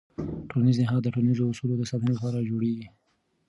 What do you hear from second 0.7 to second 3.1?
نهاد د ټولنیزو اصولو د ساتنې لپاره جوړېږي.